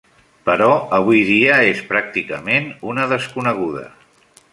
Però 0.45 0.69
avui 0.99 1.19
dia 1.27 1.57
és 1.73 1.83
pràcticament 1.91 2.65
una 2.95 3.05
desconeguda. 3.13 3.85